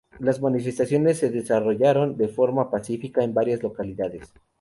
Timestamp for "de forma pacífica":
2.17-3.23